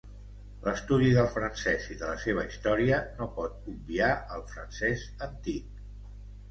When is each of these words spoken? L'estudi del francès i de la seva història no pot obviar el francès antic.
L'estudi 0.61 1.11
del 1.17 1.29
francès 1.35 1.85
i 1.97 1.97
de 1.99 2.09
la 2.13 2.15
seva 2.23 2.47
història 2.53 3.03
no 3.21 3.31
pot 3.37 3.71
obviar 3.75 4.13
el 4.39 4.47
francès 4.57 5.07
antic. 5.31 5.83